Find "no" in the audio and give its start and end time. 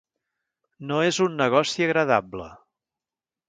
0.93-0.97